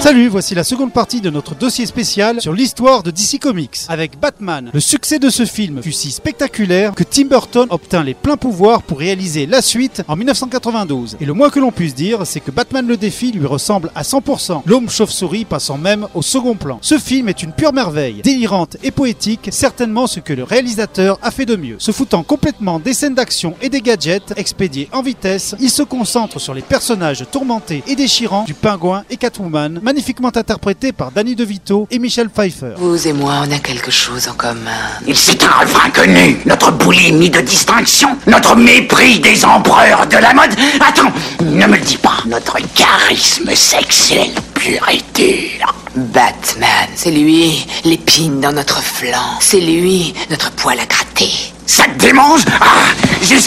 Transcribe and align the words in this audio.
Salut, 0.00 0.28
voici 0.28 0.54
la 0.54 0.64
seconde 0.64 0.94
partie 0.94 1.20
de 1.20 1.28
notre 1.28 1.54
dossier 1.54 1.84
spécial 1.84 2.40
sur 2.40 2.54
l'histoire 2.54 3.02
de 3.02 3.10
DC 3.10 3.38
Comics. 3.38 3.80
Avec 3.90 4.18
Batman, 4.18 4.70
le 4.72 4.80
succès 4.80 5.18
de 5.18 5.28
ce 5.28 5.44
film 5.44 5.82
fut 5.82 5.92
si 5.92 6.10
spectaculaire 6.10 6.94
que 6.94 7.04
Tim 7.04 7.26
Burton 7.26 7.66
obtint 7.68 8.02
les 8.02 8.14
pleins 8.14 8.38
pouvoirs 8.38 8.82
pour 8.82 8.98
réaliser 8.98 9.44
la 9.44 9.60
suite 9.60 10.02
en 10.08 10.16
1992. 10.16 11.18
Et 11.20 11.26
le 11.26 11.34
moins 11.34 11.50
que 11.50 11.60
l'on 11.60 11.70
puisse 11.70 11.94
dire, 11.94 12.20
c'est 12.24 12.40
que 12.40 12.50
Batman 12.50 12.86
le 12.86 12.96
défi 12.96 13.30
lui 13.30 13.44
ressemble 13.44 13.92
à 13.94 14.00
100%, 14.00 14.62
l'homme 14.64 14.88
chauve-souris 14.88 15.44
passant 15.44 15.76
même 15.76 16.08
au 16.14 16.22
second 16.22 16.54
plan. 16.54 16.78
Ce 16.80 16.96
film 16.96 17.28
est 17.28 17.42
une 17.42 17.52
pure 17.52 17.74
merveille, 17.74 18.22
délirante 18.22 18.78
et 18.82 18.92
poétique, 18.92 19.50
certainement 19.52 20.06
ce 20.06 20.20
que 20.20 20.32
le 20.32 20.44
réalisateur 20.44 21.18
a 21.20 21.30
fait 21.30 21.46
de 21.46 21.56
mieux. 21.56 21.76
Se 21.78 21.92
foutant 21.92 22.22
complètement 22.22 22.78
des 22.78 22.94
scènes 22.94 23.14
d'action 23.14 23.54
et 23.60 23.68
des 23.68 23.82
gadgets 23.82 24.32
expédiés 24.38 24.88
en 24.92 25.02
vitesse, 25.02 25.54
il 25.60 25.70
se 25.70 25.82
concentre 25.82 26.40
sur 26.40 26.54
les 26.54 26.62
personnages 26.62 27.26
tourmentés 27.30 27.82
et 27.86 27.96
déchirants 27.96 28.44
du 28.44 28.54
pingouin 28.54 29.04
et 29.10 29.18
Catwoman, 29.18 29.78
magnifiquement 29.90 30.30
interprétés 30.36 30.92
par 30.92 31.10
Danny 31.10 31.34
DeVito 31.34 31.88
et 31.90 31.98
Michel 31.98 32.30
Pfeiffer. 32.30 32.74
Vous 32.76 33.08
et 33.08 33.12
moi, 33.12 33.42
on 33.44 33.50
a 33.50 33.58
quelque 33.58 33.90
chose 33.90 34.28
en 34.28 34.34
commun. 34.34 34.86
C'est 35.12 35.42
un 35.42 35.50
refrain 35.50 35.90
connu. 35.90 36.38
Notre 36.46 36.70
boulimie 36.70 37.28
de 37.28 37.40
distinction. 37.40 38.16
Notre 38.28 38.54
mépris 38.54 39.18
des 39.18 39.44
empereurs 39.44 40.06
de 40.06 40.16
la 40.16 40.32
mode. 40.32 40.54
Attends, 40.80 41.12
ne 41.40 41.66
me 41.66 41.74
le 41.74 41.82
dis 41.82 41.96
pas. 41.96 42.18
Notre 42.26 42.58
charisme 42.72 43.52
sexuel 43.52 44.30
pur 44.54 44.88
et 44.90 45.02
dur. 45.12 45.74
Batman, 45.96 46.88
c'est 46.94 47.10
lui, 47.10 47.66
l'épine 47.84 48.40
dans 48.40 48.52
notre 48.52 48.80
flanc. 48.80 49.38
C'est 49.40 49.60
lui, 49.60 50.14
notre 50.30 50.52
poil 50.52 50.78
à 50.78 50.86
gratter. 50.86 51.32
Ça 51.70 51.84
te 51.84 52.04
démange 52.04 52.42
Ah, 52.60 52.90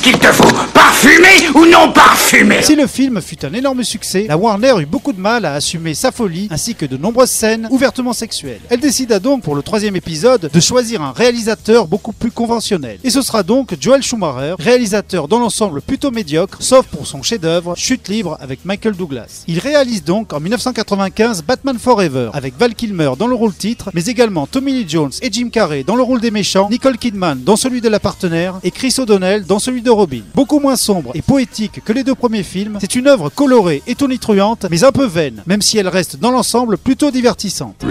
qu'il 0.01 0.17
te 0.17 0.31
faut. 0.31 0.47
Parfumé 0.73 1.49
ou 1.55 1.65
non 1.65 1.91
parfumé 1.91 2.61
Si 2.61 2.75
le 2.75 2.87
film 2.87 3.21
fut 3.21 3.45
un 3.45 3.53
énorme 3.53 3.83
succès, 3.83 4.25
la 4.29 4.37
Warner 4.37 4.73
eut 4.79 4.85
beaucoup 4.85 5.11
de 5.11 5.19
mal 5.19 5.43
à 5.45 5.53
assumer 5.55 5.93
sa 5.93 6.11
folie 6.11 6.47
ainsi 6.51 6.73
que 6.73 6.85
de 6.85 6.95
nombreuses 6.95 7.29
scènes 7.29 7.67
ouvertement 7.69 8.13
sexuelles. 8.13 8.61
Elle 8.69 8.79
décida 8.79 9.19
donc 9.19 9.43
pour 9.43 9.55
le 9.55 9.61
troisième 9.61 9.95
épisode 9.97 10.49
de 10.53 10.59
choisir 10.61 11.01
un 11.01 11.11
réalisateur 11.11 11.87
beaucoup 11.87 12.13
plus 12.13 12.31
conventionnel. 12.31 12.97
Et 13.03 13.09
ce 13.09 13.21
sera 13.21 13.43
donc 13.43 13.75
Joel 13.79 14.03
Schumacher, 14.03 14.55
réalisateur 14.57 15.27
dans 15.27 15.39
l'ensemble 15.39 15.81
plutôt 15.81 16.11
médiocre, 16.11 16.57
sauf 16.61 16.85
pour 16.85 17.05
son 17.05 17.21
chef-d'œuvre 17.21 17.75
Chute 17.75 18.07
libre 18.07 18.37
avec 18.39 18.63
Michael 18.63 18.95
Douglas. 18.95 19.43
Il 19.47 19.59
réalise 19.59 20.03
donc 20.03 20.31
en 20.31 20.39
1995 20.39 21.43
Batman 21.43 21.77
Forever 21.77 22.29
avec 22.33 22.57
Val 22.57 22.73
Kilmer 22.73 23.11
dans 23.19 23.27
le 23.27 23.35
rôle 23.35 23.53
titre, 23.53 23.89
mais 23.93 24.05
également 24.05 24.47
Tommy 24.47 24.71
Lee 24.71 24.85
Jones 24.87 25.11
et 25.21 25.29
Jim 25.31 25.49
Carrey 25.51 25.83
dans 25.83 25.95
le 25.97 26.03
rôle 26.03 26.21
des 26.21 26.31
méchants, 26.31 26.69
Nicole 26.69 26.97
Kidman 26.97 27.41
dans 27.43 27.57
celui 27.57 27.81
de 27.81 27.89
la 27.89 27.99
et 28.63 28.71
Chris 28.71 28.95
O'Donnell 28.97 29.45
dans 29.45 29.59
celui 29.59 29.81
de 29.81 29.89
Robin. 29.89 30.21
Beaucoup 30.35 30.59
moins 30.59 30.75
sombre 30.75 31.11
et 31.13 31.21
poétique 31.21 31.81
que 31.83 31.93
les 31.93 32.03
deux 32.03 32.15
premiers 32.15 32.43
films, 32.43 32.77
c'est 32.79 32.95
une 32.95 33.07
œuvre 33.07 33.29
colorée 33.29 33.83
et 33.87 33.95
tonitruante, 33.95 34.65
mais 34.69 34.83
un 34.83 34.91
peu 34.91 35.05
vaine, 35.05 35.43
même 35.45 35.61
si 35.61 35.77
elle 35.77 35.87
reste 35.87 36.17
dans 36.17 36.31
l'ensemble 36.31 36.77
plutôt 36.77 37.11
divertissante. 37.11 37.83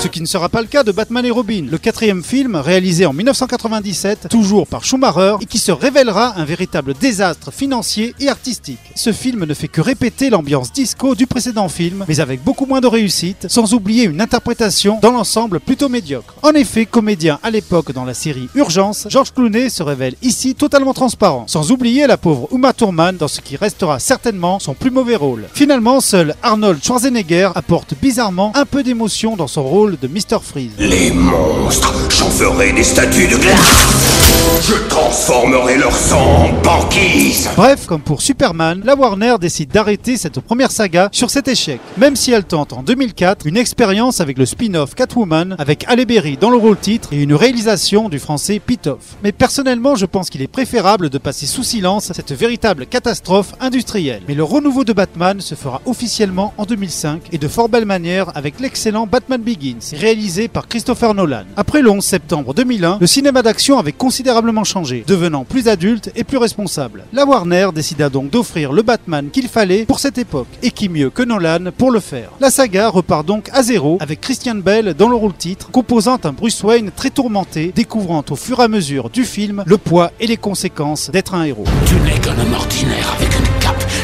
Ce 0.00 0.08
qui 0.08 0.22
ne 0.22 0.26
sera 0.26 0.48
pas 0.48 0.62
le 0.62 0.66
cas 0.66 0.82
de 0.82 0.92
Batman 0.92 1.26
et 1.26 1.30
Robin, 1.30 1.66
le 1.70 1.76
quatrième 1.76 2.24
film 2.24 2.56
réalisé 2.56 3.04
en 3.04 3.12
1997, 3.12 4.28
toujours 4.30 4.66
par 4.66 4.82
Schumacher, 4.82 5.34
et 5.42 5.44
qui 5.44 5.58
se 5.58 5.72
révélera 5.72 6.38
un 6.38 6.46
véritable 6.46 6.94
désastre 6.94 7.52
financier 7.52 8.14
et 8.18 8.30
artistique. 8.30 8.78
Ce 8.94 9.12
film 9.12 9.44
ne 9.44 9.52
fait 9.52 9.68
que 9.68 9.82
répéter 9.82 10.30
l'ambiance 10.30 10.72
disco 10.72 11.14
du 11.14 11.26
précédent 11.26 11.68
film, 11.68 12.06
mais 12.08 12.20
avec 12.20 12.42
beaucoup 12.42 12.64
moins 12.64 12.80
de 12.80 12.86
réussite, 12.86 13.46
sans 13.50 13.74
oublier 13.74 14.04
une 14.04 14.22
interprétation 14.22 14.98
dans 15.02 15.10
l'ensemble 15.10 15.60
plutôt 15.60 15.90
médiocre. 15.90 16.34
En 16.42 16.52
effet, 16.52 16.86
comédien 16.86 17.38
à 17.42 17.50
l'époque 17.50 17.92
dans 17.92 18.06
la 18.06 18.14
série 18.14 18.48
Urgence, 18.54 19.06
George 19.10 19.34
Clooney 19.34 19.68
se 19.68 19.82
révèle 19.82 20.14
ici 20.22 20.54
totalement 20.54 20.94
transparent, 20.94 21.44
sans 21.46 21.72
oublier 21.72 22.06
la 22.06 22.16
pauvre 22.16 22.48
Uma 22.52 22.72
Thurman 22.72 23.18
dans 23.18 23.28
ce 23.28 23.42
qui 23.42 23.56
restera 23.56 23.98
certainement 23.98 24.60
son 24.60 24.72
plus 24.72 24.90
mauvais 24.90 25.16
rôle. 25.16 25.46
Finalement, 25.52 26.00
seul 26.00 26.36
Arnold 26.42 26.82
Schwarzenegger 26.82 27.50
apporte 27.54 27.92
bizarrement 28.00 28.52
un 28.54 28.64
peu 28.64 28.82
d'émotion 28.82 29.36
dans 29.36 29.46
son 29.46 29.64
rôle 29.64 29.89
de 29.98 30.08
Mr. 30.08 30.38
Freeze. 30.42 30.72
Les 30.78 31.10
monstres, 31.10 31.92
j'en 32.10 32.30
ferai 32.30 32.72
des 32.72 32.84
statues 32.84 33.26
de 33.28 33.36
glace. 33.36 34.19
Je 34.62 34.74
transformerai 34.88 35.78
leur 35.78 35.94
sang 35.94 36.20
en 36.20 36.52
banquise. 36.62 37.48
Bref, 37.56 37.86
comme 37.86 38.00
pour 38.00 38.22
Superman, 38.22 38.82
la 38.84 38.94
Warner 38.94 39.36
décide 39.40 39.70
d'arrêter 39.70 40.16
cette 40.16 40.40
première 40.40 40.70
saga 40.70 41.08
sur 41.12 41.30
cet 41.30 41.48
échec, 41.48 41.80
même 41.96 42.16
si 42.16 42.32
elle 42.32 42.44
tente 42.44 42.72
en 42.72 42.82
2004 42.82 43.46
une 43.46 43.56
expérience 43.56 44.20
avec 44.20 44.38
le 44.38 44.46
spin-off 44.46 44.94
Catwoman, 44.94 45.56
avec 45.58 45.84
Halle 45.88 46.04
Berry 46.04 46.36
dans 46.36 46.50
le 46.50 46.56
rôle 46.56 46.78
titre 46.78 47.12
et 47.12 47.22
une 47.22 47.34
réalisation 47.34 48.08
du 48.08 48.18
français 48.18 48.60
Pitoff. 48.64 49.16
Mais 49.22 49.32
personnellement, 49.32 49.94
je 49.94 50.06
pense 50.06 50.30
qu'il 50.30 50.42
est 50.42 50.46
préférable 50.46 51.10
de 51.10 51.18
passer 51.18 51.46
sous 51.46 51.62
silence 51.62 52.12
cette 52.12 52.32
véritable 52.32 52.86
catastrophe 52.86 53.52
industrielle. 53.60 54.22
Mais 54.28 54.34
le 54.34 54.44
renouveau 54.44 54.84
de 54.84 54.92
Batman 54.92 55.40
se 55.40 55.54
fera 55.54 55.82
officiellement 55.86 56.54
en 56.56 56.64
2005 56.64 57.22
et 57.32 57.38
de 57.38 57.48
fort 57.48 57.68
belle 57.68 57.86
manière 57.86 58.30
avec 58.34 58.60
l'excellent 58.60 59.06
Batman 59.06 59.40
Begins, 59.40 59.96
réalisé 59.98 60.48
par 60.48 60.68
Christopher 60.68 61.14
Nolan. 61.14 61.44
Après 61.56 61.82
le 61.82 61.90
11 61.90 62.04
septembre 62.04 62.54
2001, 62.54 62.98
le 63.00 63.06
cinéma 63.06 63.42
d'action 63.42 63.78
avait 63.78 63.92
considérablement 63.92 64.29
changé, 64.64 65.04
devenant 65.06 65.44
plus 65.44 65.68
adulte 65.68 66.10
et 66.16 66.24
plus 66.24 66.38
responsable. 66.38 67.04
La 67.12 67.24
Warner 67.24 67.68
décida 67.74 68.08
donc 68.08 68.30
d'offrir 68.30 68.72
le 68.72 68.82
Batman 68.82 69.28
qu'il 69.30 69.48
fallait 69.48 69.84
pour 69.84 69.98
cette 69.98 70.18
époque, 70.18 70.48
et 70.62 70.70
qui 70.70 70.88
mieux 70.88 71.10
que 71.10 71.22
Nolan 71.22 71.70
pour 71.76 71.90
le 71.90 72.00
faire. 72.00 72.30
La 72.40 72.50
saga 72.50 72.88
repart 72.88 73.24
donc 73.24 73.48
à 73.52 73.62
zéro 73.62 73.98
avec 74.00 74.20
Christian 74.20 74.56
Bell 74.56 74.94
dans 74.94 75.08
le 75.08 75.16
rôle 75.16 75.34
titre, 75.34 75.70
composant 75.70 76.18
un 76.24 76.32
Bruce 76.32 76.62
Wayne 76.62 76.90
très 76.94 77.10
tourmenté, 77.10 77.72
découvrant 77.74 78.24
au 78.30 78.36
fur 78.36 78.60
et 78.60 78.64
à 78.64 78.68
mesure 78.68 79.10
du 79.10 79.24
film 79.24 79.64
le 79.66 79.78
poids 79.78 80.12
et 80.20 80.26
les 80.26 80.36
conséquences 80.36 81.10
d'être 81.10 81.34
un 81.34 81.44
héros. 81.44 81.64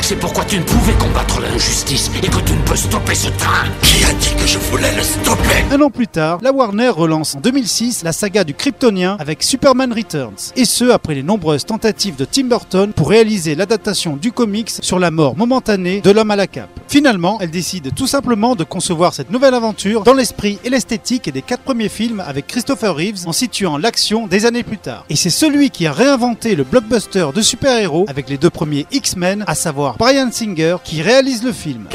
C'est 0.09 0.15
pourquoi 0.15 0.45
tu 0.45 0.57
ne 0.57 0.63
pouvais 0.63 0.93
combattre 0.93 1.41
l'injustice 1.41 2.13
et 2.23 2.29
que 2.29 2.39
tu 2.39 2.53
ne 2.53 2.63
peux 2.63 2.77
stopper 2.77 3.17
ce 3.17 3.29
train. 3.31 3.65
Qui 3.83 4.05
a 4.05 4.13
dit 4.13 4.37
que 4.41 4.47
je 4.47 4.57
voulais 4.57 4.95
le 4.95 5.03
stopper? 5.03 5.65
Un 5.73 5.81
an 5.81 5.91
plus 5.91 6.07
tard, 6.07 6.39
la 6.43 6.53
Warner 6.53 6.91
relance 6.91 7.35
en 7.35 7.41
2006 7.41 8.05
la 8.05 8.13
saga 8.13 8.45
du 8.45 8.55
Kryptonien 8.55 9.17
avec 9.19 9.43
Superman 9.43 9.93
Returns, 9.93 10.53
et 10.55 10.65
ce 10.65 10.91
après 10.91 11.17
les 11.17 11.25
nombreuses 11.25 11.67
tentatives 11.67 12.15
de 12.15 12.25
Tim 12.25 12.45
Burton 12.45 12.93
pour 12.93 13.09
réaliser 13.09 13.57
l'adaptation 13.57 14.17
du 14.17 14.31
comics 14.31 14.71
sur 14.71 15.01
la 15.01 15.11
mort 15.11 15.37
momentanée 15.37 16.03
de 16.03 16.11
l'homme 16.13 16.31
à 16.31 16.37
la 16.37 16.47
cape. 16.47 16.71
Finalement, 16.87 17.39
elle 17.41 17.51
décide 17.51 17.93
tout 17.93 18.07
simplement 18.07 18.55
de 18.55 18.63
concevoir 18.63 19.13
cette 19.13 19.33
nouvelle 19.33 19.55
aventure 19.55 20.05
dans 20.05 20.15
l'esprit 20.15 20.61
et 20.63 20.71
l'esthétique 20.71 21.33
des 21.33 21.43
quatre 21.43 21.63
premiers 21.63 21.89
films 21.89 22.23
avec 22.25 22.47
Christopher 22.47 22.95
Reeves 22.95 23.27
en 23.27 23.33
situant 23.33 23.77
l'action 23.77 24.29
des 24.29 24.47
années 24.47 24.63
plus 24.63 24.79
tard. 24.79 25.05
Et 25.11 25.17
c'est 25.17 25.31
celui 25.31 25.71
qui 25.71 25.85
a 25.89 25.93
réinventé 25.93 26.55
le 26.55 26.63
blockbuster 26.63 27.27
de 27.35 27.43
super-héros 27.43 28.07
avec 28.09 28.29
les 28.29 28.39
deux 28.39 28.51
premiers 28.51 28.87
X-Men, 28.93 29.43
à 29.49 29.57
savoir 29.57 29.96
Brian 29.99 30.31
Singer, 30.31 30.77
qui 30.85 31.01
réalise 31.01 31.43
le 31.43 31.53
film. 31.53 31.87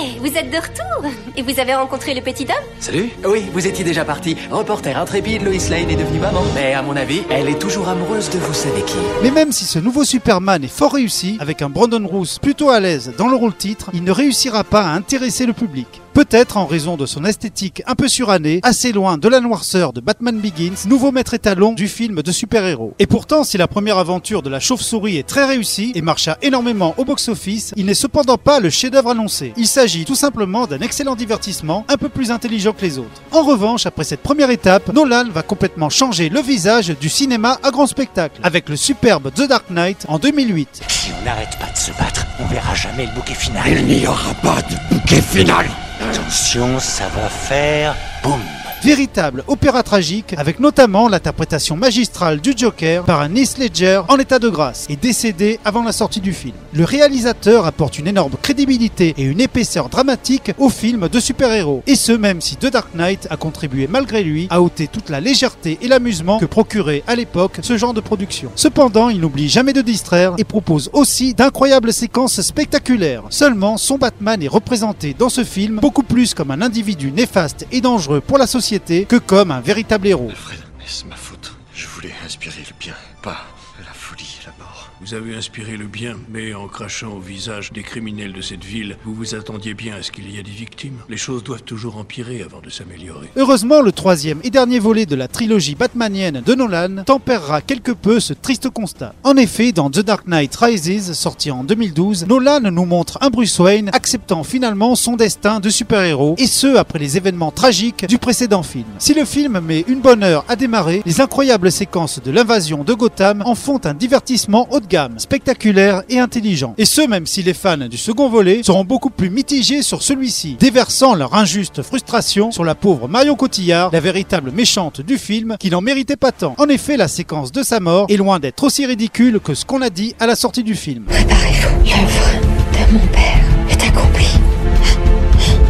Hey, 0.00 0.18
vous 0.20 0.28
êtes 0.28 0.50
de 0.50 0.56
retour 0.56 1.10
Et 1.36 1.42
vous 1.42 1.58
avez 1.58 1.74
rencontré 1.74 2.14
le 2.14 2.20
petit 2.20 2.44
homme 2.44 2.64
Salut 2.78 3.10
Oui, 3.24 3.44
vous 3.52 3.66
étiez 3.66 3.84
déjà 3.84 4.04
parti. 4.04 4.36
Reporter 4.50 4.96
intrépide, 4.96 5.42
Lois 5.42 5.54
Lane 5.70 5.90
est 5.90 5.96
devenue 5.96 6.20
maman. 6.20 6.42
Mais 6.54 6.74
à 6.74 6.82
mon 6.82 6.94
avis, 6.94 7.22
elle 7.30 7.48
est 7.48 7.58
toujours 7.58 7.88
amoureuse 7.88 8.30
de 8.30 8.38
vous 8.38 8.54
savez 8.54 8.82
qui. 8.82 8.98
Mais 9.24 9.32
même 9.32 9.50
si 9.50 9.64
ce 9.64 9.80
nouveau 9.80 10.04
Superman 10.04 10.62
est 10.62 10.68
fort 10.68 10.92
réussi, 10.94 11.36
avec 11.40 11.62
un 11.62 11.68
Brandon 11.68 12.06
Roos 12.06 12.38
plutôt 12.40 12.70
à 12.70 12.78
l'aise 12.78 13.12
dans 13.18 13.28
le 13.28 13.34
rôle 13.34 13.54
titre, 13.56 13.90
il 13.92 14.04
ne 14.04 14.12
réussira 14.12 14.62
pas 14.62 14.82
à 14.82 14.90
intéresser 14.94 15.44
le 15.46 15.52
public. 15.52 15.88
Peut-être 16.18 16.56
en 16.56 16.66
raison 16.66 16.96
de 16.96 17.06
son 17.06 17.24
esthétique 17.24 17.80
un 17.86 17.94
peu 17.94 18.08
surannée, 18.08 18.58
assez 18.64 18.90
loin 18.90 19.18
de 19.18 19.28
la 19.28 19.38
noirceur 19.38 19.92
de 19.92 20.00
Batman 20.00 20.36
Begins, 20.36 20.88
nouveau 20.88 21.12
maître 21.12 21.32
étalon 21.32 21.74
du 21.74 21.86
film 21.86 22.22
de 22.22 22.32
super-héros. 22.32 22.92
Et 22.98 23.06
pourtant, 23.06 23.44
si 23.44 23.56
la 23.56 23.68
première 23.68 23.98
aventure 23.98 24.42
de 24.42 24.50
la 24.50 24.58
chauve-souris 24.58 25.16
est 25.16 25.28
très 25.28 25.44
réussie 25.44 25.92
et 25.94 26.02
marcha 26.02 26.36
énormément 26.42 26.92
au 26.96 27.04
box-office, 27.04 27.72
il 27.76 27.86
n'est 27.86 27.94
cependant 27.94 28.36
pas 28.36 28.58
le 28.58 28.68
chef-d'œuvre 28.68 29.10
annoncé. 29.10 29.52
Il 29.56 29.68
s'agit 29.68 30.04
tout 30.04 30.16
simplement 30.16 30.66
d'un 30.66 30.80
excellent 30.80 31.14
divertissement, 31.14 31.84
un 31.88 31.96
peu 31.96 32.08
plus 32.08 32.32
intelligent 32.32 32.72
que 32.72 32.82
les 32.82 32.98
autres. 32.98 33.22
En 33.30 33.44
revanche, 33.44 33.86
après 33.86 34.02
cette 34.02 34.24
première 34.24 34.50
étape, 34.50 34.92
Nolan 34.92 35.28
va 35.32 35.42
complètement 35.42 35.88
changer 35.88 36.30
le 36.30 36.40
visage 36.40 36.88
du 37.00 37.08
cinéma 37.08 37.60
à 37.62 37.70
grand 37.70 37.86
spectacle, 37.86 38.40
avec 38.42 38.68
le 38.68 38.74
superbe 38.74 39.30
The 39.32 39.46
Dark 39.46 39.70
Knight 39.70 40.04
en 40.08 40.18
2008. 40.18 40.82
Si 40.88 41.10
on 41.16 41.24
n'arrête 41.24 41.56
pas 41.60 41.70
de 41.70 41.78
se 41.78 41.92
battre, 41.92 42.26
on 42.40 42.46
verra 42.46 42.74
jamais 42.74 43.06
le 43.06 43.12
bouquet 43.12 43.34
final. 43.34 43.62
Il 43.68 43.84
n'y 44.00 44.06
aura 44.08 44.34
pas 44.42 44.60
de 44.62 44.96
bouquet 44.96 45.22
final. 45.22 45.68
Attention, 46.00 46.78
ça 46.78 47.08
va 47.08 47.28
faire 47.28 47.94
boum. 48.22 48.40
Véritable 48.84 49.42
opéra 49.48 49.82
tragique, 49.82 50.34
avec 50.38 50.60
notamment 50.60 51.08
l'interprétation 51.08 51.76
magistrale 51.76 52.40
du 52.40 52.54
Joker 52.56 53.02
par 53.02 53.20
un 53.20 53.34
Heath 53.34 53.58
Ledger 53.58 54.02
en 54.08 54.18
état 54.18 54.38
de 54.38 54.48
grâce 54.48 54.86
et 54.88 54.94
décédé 54.94 55.58
avant 55.64 55.82
la 55.82 55.90
sortie 55.90 56.20
du 56.20 56.32
film. 56.32 56.54
Le 56.72 56.84
réalisateur 56.84 57.66
apporte 57.66 57.98
une 57.98 58.06
énorme 58.06 58.34
crédibilité 58.40 59.14
et 59.18 59.24
une 59.24 59.40
épaisseur 59.40 59.88
dramatique 59.88 60.52
au 60.58 60.68
film 60.68 61.08
de 61.08 61.18
super-héros, 61.18 61.82
et 61.88 61.96
ce 61.96 62.12
même 62.12 62.40
si 62.40 62.54
The 62.56 62.66
Dark 62.66 62.94
Knight 62.94 63.26
a 63.30 63.36
contribué 63.36 63.88
malgré 63.88 64.22
lui 64.22 64.46
à 64.48 64.62
ôter 64.62 64.86
toute 64.86 65.10
la 65.10 65.20
légèreté 65.20 65.78
et 65.82 65.88
l'amusement 65.88 66.38
que 66.38 66.46
procurait 66.46 67.02
à 67.08 67.16
l'époque 67.16 67.58
ce 67.62 67.76
genre 67.76 67.94
de 67.94 68.00
production. 68.00 68.52
Cependant, 68.54 69.08
il 69.08 69.20
n'oublie 69.20 69.48
jamais 69.48 69.72
de 69.72 69.82
distraire 69.82 70.34
et 70.38 70.44
propose 70.44 70.88
aussi 70.92 71.34
d'incroyables 71.34 71.92
séquences 71.92 72.40
spectaculaires. 72.42 73.24
Seulement, 73.30 73.76
son 73.76 73.98
Batman 73.98 74.40
est 74.40 74.48
représenté 74.48 75.16
dans 75.18 75.30
ce 75.30 75.42
film 75.42 75.80
beaucoup 75.80 76.04
plus 76.04 76.32
comme 76.32 76.52
un 76.52 76.62
individu 76.62 77.10
néfaste 77.10 77.66
et 77.72 77.80
dangereux 77.80 78.20
pour 78.20 78.38
la 78.38 78.46
société 78.46 78.67
que 78.68 79.16
comme 79.16 79.50
un 79.50 79.60
véritable 79.60 80.08
héros. 80.08 80.28
Alfred, 80.28 80.60
c'est 80.84 81.06
ma 81.06 81.16
faute. 81.16 81.54
Je 81.72 81.86
voulais 81.86 82.12
inspirer 82.26 82.62
le 82.68 82.74
bien, 82.78 82.94
pas 83.22 83.46
la 83.78 83.94
folie 83.94 84.38
et 84.42 84.46
la 84.46 84.52
mort. 84.62 84.77
Vous 85.00 85.14
avez 85.14 85.36
inspiré 85.36 85.76
le 85.76 85.86
bien, 85.86 86.16
mais 86.28 86.54
en 86.54 86.66
crachant 86.66 87.12
au 87.12 87.20
visage 87.20 87.70
des 87.72 87.84
criminels 87.84 88.32
de 88.32 88.40
cette 88.40 88.64
ville, 88.64 88.96
vous 89.04 89.14
vous 89.14 89.36
attendiez 89.36 89.72
bien 89.72 89.94
à 89.94 90.02
ce 90.02 90.10
qu'il 90.10 90.28
y 90.28 90.40
ait 90.40 90.42
des 90.42 90.50
victimes. 90.50 90.96
Les 91.08 91.16
choses 91.16 91.44
doivent 91.44 91.62
toujours 91.62 91.98
empirer 91.98 92.42
avant 92.42 92.60
de 92.60 92.68
s'améliorer. 92.68 93.28
Heureusement, 93.36 93.80
le 93.80 93.92
troisième 93.92 94.40
et 94.42 94.50
dernier 94.50 94.80
volet 94.80 95.06
de 95.06 95.14
la 95.14 95.28
trilogie 95.28 95.76
batmanienne 95.76 96.42
de 96.44 96.54
Nolan 96.54 97.04
tempérera 97.06 97.60
quelque 97.60 97.92
peu 97.92 98.18
ce 98.18 98.32
triste 98.32 98.70
constat. 98.70 99.14
En 99.22 99.36
effet, 99.36 99.70
dans 99.70 99.88
The 99.88 100.00
Dark 100.00 100.26
Knight 100.26 100.56
Rises, 100.56 101.12
sorti 101.12 101.52
en 101.52 101.62
2012, 101.62 102.26
Nolan 102.26 102.62
nous 102.62 102.84
montre 102.84 103.18
un 103.20 103.30
Bruce 103.30 103.60
Wayne 103.60 103.90
acceptant 103.92 104.42
finalement 104.42 104.96
son 104.96 105.14
destin 105.14 105.60
de 105.60 105.70
super-héros, 105.70 106.34
et 106.38 106.48
ce 106.48 106.76
après 106.76 106.98
les 106.98 107.16
événements 107.16 107.52
tragiques 107.52 108.04
du 108.06 108.18
précédent 108.18 108.64
film. 108.64 108.86
Si 108.98 109.14
le 109.14 109.24
film 109.24 109.60
met 109.60 109.84
une 109.86 110.00
bonne 110.00 110.24
heure 110.24 110.44
à 110.48 110.56
démarrer, 110.56 111.02
les 111.06 111.20
incroyables 111.20 111.70
séquences 111.70 112.20
de 112.20 112.32
l'invasion 112.32 112.82
de 112.82 112.94
Gotham 112.94 113.42
en 113.46 113.54
font 113.54 113.80
un 113.84 113.94
divertissement 113.94 114.66
haut 114.72 114.80
spectaculaire 115.18 116.02
et 116.08 116.18
intelligent. 116.18 116.74
Et 116.78 116.84
ce, 116.84 117.06
même 117.06 117.26
si 117.26 117.42
les 117.42 117.54
fans 117.54 117.76
du 117.76 117.96
second 117.96 118.28
volet 118.28 118.62
seront 118.62 118.84
beaucoup 118.84 119.10
plus 119.10 119.30
mitigés 119.30 119.82
sur 119.82 120.02
celui-ci, 120.02 120.56
déversant 120.58 121.14
leur 121.14 121.34
injuste 121.34 121.82
frustration 121.82 122.50
sur 122.50 122.64
la 122.64 122.74
pauvre 122.74 123.08
Marion 123.08 123.34
Cotillard, 123.34 123.90
la 123.92 124.00
véritable 124.00 124.50
méchante 124.50 125.00
du 125.00 125.18
film, 125.18 125.56
qui 125.58 125.70
n'en 125.70 125.80
méritait 125.80 126.16
pas 126.16 126.32
tant. 126.32 126.54
En 126.58 126.68
effet, 126.68 126.96
la 126.96 127.08
séquence 127.08 127.52
de 127.52 127.62
sa 127.62 127.80
mort 127.80 128.06
est 128.08 128.16
loin 128.16 128.38
d'être 128.38 128.64
aussi 128.64 128.86
ridicule 128.86 129.40
que 129.40 129.54
ce 129.54 129.64
qu'on 129.64 129.82
a 129.82 129.90
dit 129.90 130.14
à 130.20 130.26
la 130.26 130.36
sortie 130.36 130.64
du 130.64 130.74
film. 130.74 131.04
Préparez-vous, 131.04 131.84
l'œuvre 131.84 132.40
de 132.72 132.92
mon 132.92 133.06
père. 133.08 133.47